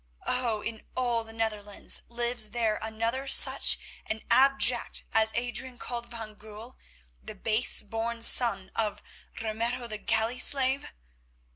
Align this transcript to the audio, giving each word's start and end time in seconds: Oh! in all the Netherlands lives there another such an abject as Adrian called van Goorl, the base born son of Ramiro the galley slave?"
Oh! 0.25 0.61
in 0.63 0.81
all 0.97 1.23
the 1.23 1.31
Netherlands 1.31 2.01
lives 2.07 2.49
there 2.49 2.79
another 2.81 3.27
such 3.27 3.77
an 4.07 4.23
abject 4.31 5.03
as 5.13 5.31
Adrian 5.35 5.77
called 5.77 6.07
van 6.07 6.33
Goorl, 6.33 6.75
the 7.23 7.35
base 7.35 7.83
born 7.83 8.23
son 8.23 8.71
of 8.75 9.03
Ramiro 9.39 9.85
the 9.85 9.99
galley 9.99 10.39
slave?" 10.39 10.91